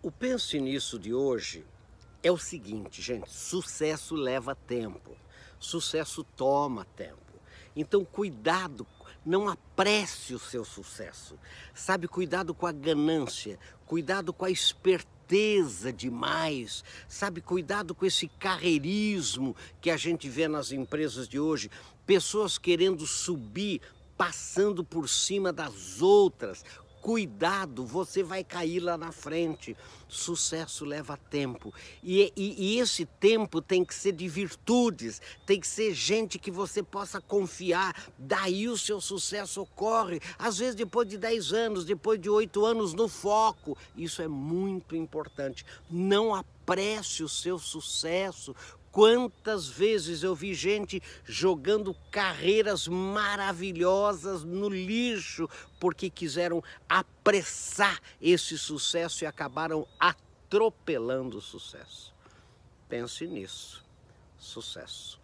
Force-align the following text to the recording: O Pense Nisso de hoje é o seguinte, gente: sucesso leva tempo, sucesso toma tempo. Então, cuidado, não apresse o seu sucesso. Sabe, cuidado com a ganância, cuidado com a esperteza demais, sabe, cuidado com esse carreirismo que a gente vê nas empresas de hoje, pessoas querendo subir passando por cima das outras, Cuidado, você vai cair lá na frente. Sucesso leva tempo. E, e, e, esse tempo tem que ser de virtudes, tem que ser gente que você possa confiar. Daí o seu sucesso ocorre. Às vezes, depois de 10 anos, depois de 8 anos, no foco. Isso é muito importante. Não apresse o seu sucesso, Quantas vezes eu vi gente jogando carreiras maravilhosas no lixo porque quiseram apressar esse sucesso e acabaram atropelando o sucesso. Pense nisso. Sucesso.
O 0.00 0.12
Pense 0.12 0.60
Nisso 0.60 0.96
de 0.96 1.12
hoje 1.12 1.66
é 2.22 2.30
o 2.30 2.38
seguinte, 2.38 3.02
gente: 3.02 3.28
sucesso 3.28 4.14
leva 4.14 4.54
tempo, 4.54 5.16
sucesso 5.58 6.22
toma 6.22 6.84
tempo. 6.84 7.18
Então, 7.74 8.04
cuidado, 8.04 8.86
não 9.26 9.48
apresse 9.48 10.34
o 10.34 10.38
seu 10.38 10.64
sucesso. 10.64 11.36
Sabe, 11.74 12.06
cuidado 12.06 12.54
com 12.54 12.64
a 12.64 12.70
ganância, 12.70 13.58
cuidado 13.86 14.32
com 14.32 14.44
a 14.44 14.50
esperteza 14.50 15.92
demais, 15.92 16.84
sabe, 17.08 17.40
cuidado 17.40 17.92
com 17.92 18.06
esse 18.06 18.28
carreirismo 18.28 19.56
que 19.80 19.90
a 19.90 19.96
gente 19.96 20.28
vê 20.28 20.46
nas 20.46 20.70
empresas 20.70 21.28
de 21.28 21.40
hoje, 21.40 21.70
pessoas 22.06 22.56
querendo 22.56 23.04
subir 23.04 23.80
passando 24.16 24.84
por 24.84 25.08
cima 25.08 25.52
das 25.52 26.02
outras, 26.02 26.64
Cuidado, 27.08 27.86
você 27.86 28.22
vai 28.22 28.44
cair 28.44 28.80
lá 28.80 28.98
na 28.98 29.10
frente. 29.10 29.74
Sucesso 30.06 30.84
leva 30.84 31.16
tempo. 31.16 31.72
E, 32.02 32.30
e, 32.36 32.74
e, 32.74 32.78
esse 32.78 33.06
tempo 33.06 33.62
tem 33.62 33.82
que 33.82 33.94
ser 33.94 34.12
de 34.12 34.28
virtudes, 34.28 35.18
tem 35.46 35.58
que 35.58 35.66
ser 35.66 35.94
gente 35.94 36.38
que 36.38 36.50
você 36.50 36.82
possa 36.82 37.18
confiar. 37.18 37.96
Daí 38.18 38.68
o 38.68 38.76
seu 38.76 39.00
sucesso 39.00 39.62
ocorre. 39.62 40.20
Às 40.38 40.58
vezes, 40.58 40.74
depois 40.74 41.08
de 41.08 41.16
10 41.16 41.54
anos, 41.54 41.86
depois 41.86 42.20
de 42.20 42.28
8 42.28 42.62
anos, 42.66 42.92
no 42.92 43.08
foco. 43.08 43.74
Isso 43.96 44.20
é 44.20 44.28
muito 44.28 44.94
importante. 44.94 45.64
Não 45.90 46.34
apresse 46.34 47.22
o 47.22 47.28
seu 47.28 47.58
sucesso, 47.58 48.54
Quantas 48.90 49.68
vezes 49.68 50.22
eu 50.22 50.34
vi 50.34 50.54
gente 50.54 51.02
jogando 51.24 51.94
carreiras 52.10 52.88
maravilhosas 52.88 54.42
no 54.42 54.68
lixo 54.68 55.48
porque 55.78 56.10
quiseram 56.10 56.62
apressar 56.88 58.00
esse 58.20 58.58
sucesso 58.58 59.24
e 59.24 59.26
acabaram 59.26 59.86
atropelando 60.00 61.38
o 61.38 61.42
sucesso. 61.42 62.14
Pense 62.88 63.26
nisso. 63.26 63.84
Sucesso. 64.38 65.20